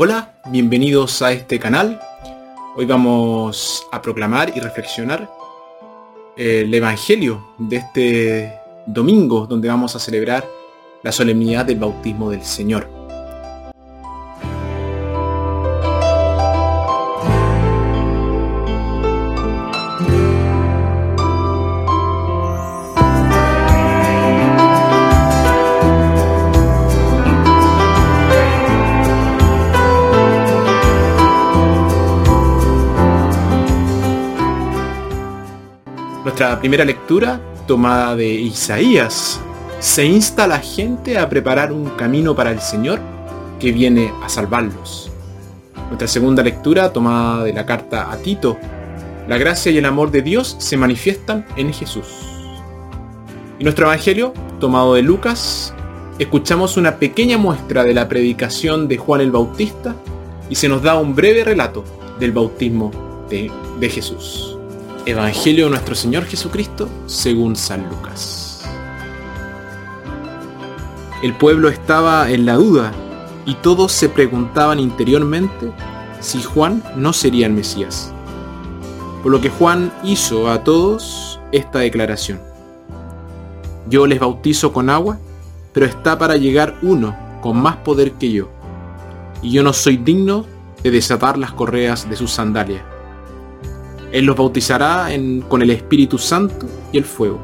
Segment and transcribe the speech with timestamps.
[0.00, 2.00] Hola, bienvenidos a este canal.
[2.76, 5.28] Hoy vamos a proclamar y reflexionar
[6.36, 8.52] el Evangelio de este
[8.86, 10.46] domingo donde vamos a celebrar
[11.02, 12.97] la solemnidad del bautismo del Señor.
[36.38, 39.40] Nuestra primera lectura, tomada de Isaías,
[39.80, 43.00] se insta a la gente a preparar un camino para el Señor
[43.58, 45.10] que viene a salvarlos.
[45.88, 48.56] Nuestra segunda lectura, tomada de la carta a Tito,
[49.26, 52.06] la gracia y el amor de Dios se manifiestan en Jesús.
[53.58, 55.74] Y nuestro Evangelio, tomado de Lucas,
[56.20, 59.96] escuchamos una pequeña muestra de la predicación de Juan el Bautista
[60.48, 61.82] y se nos da un breve relato
[62.20, 62.92] del bautismo
[63.28, 63.50] de,
[63.80, 64.47] de Jesús.
[65.08, 68.62] Evangelio de nuestro Señor Jesucristo según San Lucas.
[71.22, 72.92] El pueblo estaba en la duda
[73.46, 75.72] y todos se preguntaban interiormente
[76.20, 78.12] si Juan no sería el Mesías.
[79.22, 82.38] Por lo que Juan hizo a todos esta declaración.
[83.88, 85.18] Yo les bautizo con agua,
[85.72, 88.50] pero está para llegar uno con más poder que yo,
[89.40, 90.44] y yo no soy digno
[90.82, 92.97] de desatar las correas de sus sandalias.
[94.12, 95.08] Él los bautizará
[95.48, 97.40] con el Espíritu Santo y el fuego.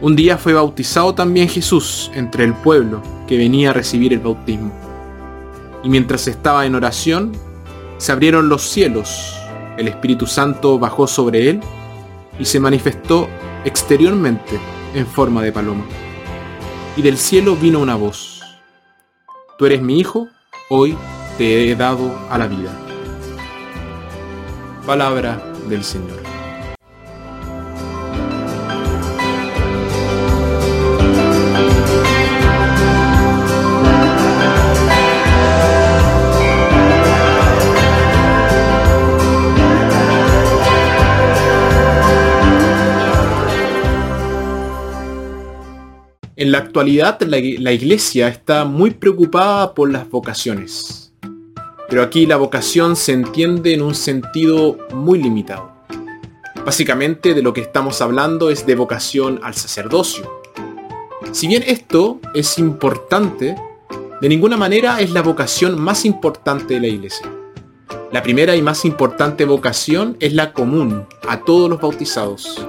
[0.00, 4.72] Un día fue bautizado también Jesús entre el pueblo que venía a recibir el bautismo.
[5.84, 7.32] Y mientras estaba en oración,
[7.98, 9.36] se abrieron los cielos,
[9.78, 11.60] el Espíritu Santo bajó sobre él
[12.38, 13.28] y se manifestó
[13.64, 14.58] exteriormente
[14.94, 15.84] en forma de paloma.
[16.96, 18.42] Y del cielo vino una voz.
[19.56, 20.28] Tú eres mi hijo,
[20.68, 20.96] hoy
[21.38, 22.81] te he dado a la vida.
[24.86, 26.20] Palabra del Señor.
[46.34, 51.01] En la actualidad la, iglesia está muy preocupada por las vocaciones
[51.92, 55.72] pero aquí la vocación se entiende en un sentido muy limitado.
[56.64, 60.40] Básicamente de lo que estamos hablando es de vocación al sacerdocio.
[61.32, 63.56] Si bien esto es importante,
[64.22, 67.30] de ninguna manera es la vocación más importante de la iglesia.
[68.10, 72.66] La primera y más importante vocación es la común a todos los bautizados,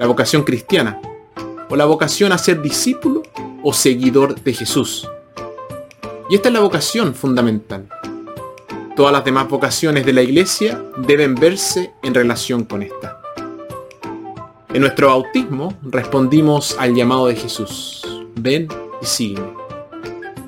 [0.00, 0.98] la vocación cristiana,
[1.68, 3.22] o la vocación a ser discípulo
[3.62, 5.06] o seguidor de Jesús.
[6.30, 7.86] Y esta es la vocación fundamental.
[8.94, 13.22] Todas las demás vocaciones de la iglesia deben verse en relación con esta.
[14.74, 18.02] En nuestro bautismo respondimos al llamado de Jesús.
[18.36, 18.68] Ven
[19.00, 19.48] y sígueme.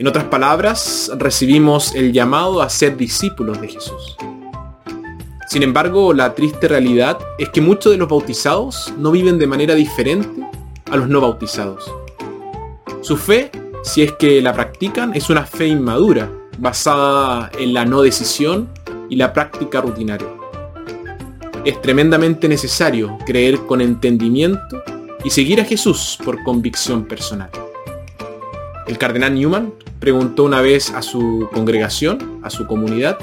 [0.00, 4.16] En otras palabras, recibimos el llamado a ser discípulos de Jesús.
[5.46, 9.76] Sin embargo, la triste realidad es que muchos de los bautizados no viven de manera
[9.76, 10.42] diferente
[10.90, 11.88] a los no bautizados.
[13.02, 13.52] Su fe,
[13.84, 18.68] si es que la practican, es una fe inmadura, basada en la no decisión
[19.08, 20.28] y la práctica rutinaria.
[21.64, 24.82] Es tremendamente necesario creer con entendimiento
[25.24, 27.50] y seguir a Jesús por convicción personal.
[28.88, 33.16] El cardenal Newman preguntó una vez a su congregación, a su comunidad,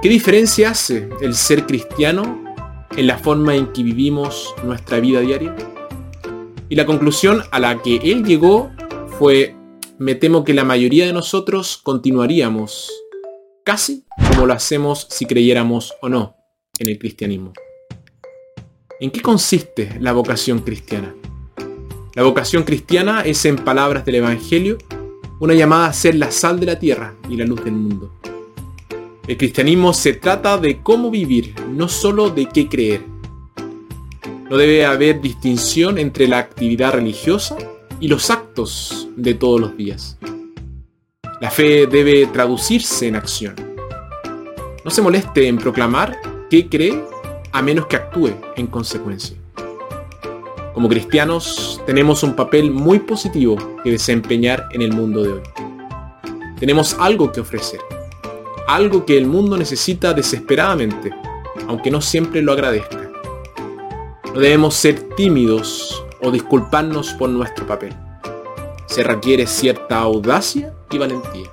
[0.00, 2.54] ¿qué diferencia hace el ser cristiano
[2.96, 5.56] en la forma en que vivimos nuestra vida diaria?
[6.68, 8.70] Y la conclusión a la que él llegó
[9.18, 9.55] fue
[9.98, 12.92] me temo que la mayoría de nosotros continuaríamos
[13.64, 16.36] casi como lo hacemos si creyéramos o no
[16.78, 17.52] en el cristianismo.
[19.00, 21.14] ¿En qué consiste la vocación cristiana?
[22.14, 24.78] La vocación cristiana es, en palabras del Evangelio,
[25.40, 28.12] una llamada a ser la sal de la tierra y la luz del mundo.
[29.26, 33.02] El cristianismo se trata de cómo vivir, no solo de qué creer.
[34.48, 37.56] No debe haber distinción entre la actividad religiosa
[38.00, 40.18] y los actos de todos los días.
[41.40, 43.54] La fe debe traducirse en acción.
[44.84, 46.16] No se moleste en proclamar
[46.48, 47.02] qué cree
[47.52, 49.36] a menos que actúe en consecuencia.
[50.72, 55.42] Como cristianos tenemos un papel muy positivo que desempeñar en el mundo de hoy.
[56.58, 57.80] Tenemos algo que ofrecer,
[58.66, 61.10] algo que el mundo necesita desesperadamente,
[61.66, 63.10] aunque no siempre lo agradezca.
[64.34, 67.94] No debemos ser tímidos o disculparnos por nuestro papel.
[68.86, 71.48] Se requiere cierta audacia y valentía.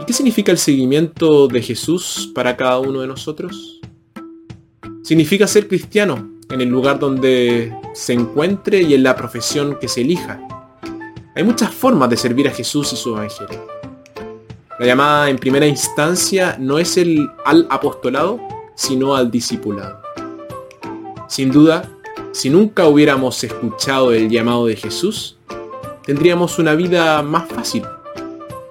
[0.00, 3.82] ¿Y qué significa el seguimiento de Jesús para cada uno de nosotros?
[5.02, 10.00] Significa ser cristiano en el lugar donde se encuentre y en la profesión que se
[10.00, 10.40] elija.
[11.36, 13.66] Hay muchas formas de servir a Jesús y su Evangelio.
[14.78, 18.40] La llamada en primera instancia no es el al apostolado,
[18.74, 20.00] sino al discipulado.
[21.28, 21.97] Sin duda,
[22.32, 25.38] si nunca hubiéramos escuchado el llamado de Jesús,
[26.04, 27.84] tendríamos una vida más fácil,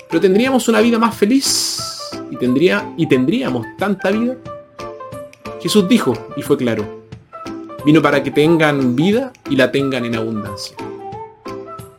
[0.09, 2.01] pero tendríamos una vida más feliz
[2.31, 4.37] y, tendría, y tendríamos tanta vida.
[5.61, 7.03] Jesús dijo, y fue claro,
[7.85, 10.75] vino para que tengan vida y la tengan en abundancia.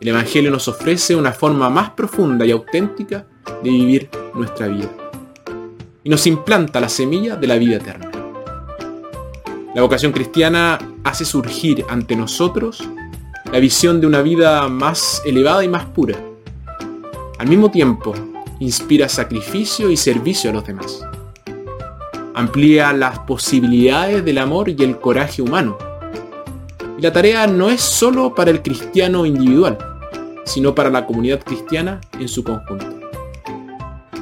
[0.00, 3.26] El Evangelio nos ofrece una forma más profunda y auténtica
[3.62, 4.88] de vivir nuestra vida.
[6.04, 8.07] Y nos implanta la semilla de la vida eterna.
[9.75, 12.88] La vocación cristiana hace surgir ante nosotros
[13.53, 16.17] la visión de una vida más elevada y más pura.
[17.38, 18.15] Al mismo tiempo,
[18.61, 21.05] inspira sacrificio y servicio a los demás.
[22.35, 25.76] Amplía las posibilidades del amor y el coraje humano.
[26.99, 29.76] Y la tarea no es solo para el cristiano individual,
[30.44, 32.87] sino para la comunidad cristiana en su conjunto.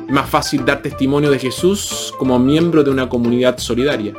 [0.08, 4.12] Es más fácil dar testimonio de Jesús como miembro de una comunidad solidaria.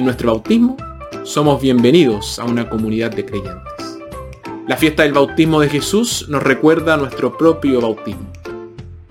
[0.00, 0.78] En nuestro bautismo
[1.24, 3.98] somos bienvenidos a una comunidad de creyentes.
[4.66, 8.32] La fiesta del bautismo de Jesús nos recuerda nuestro propio bautismo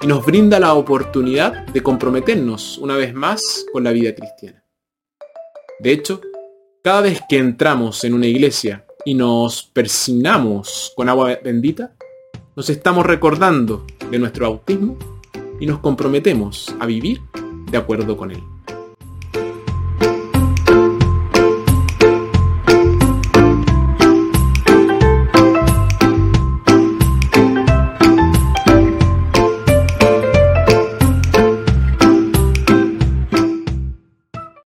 [0.02, 4.64] y nos brinda la oportunidad de comprometernos una vez más con la vida cristiana.
[5.80, 6.22] De hecho,
[6.84, 11.94] cada vez que entramos en una iglesia y nos persignamos con agua bendita,
[12.56, 14.98] nos estamos recordando de nuestro bautismo
[15.60, 17.22] y nos comprometemos a vivir
[17.70, 18.42] de acuerdo con él.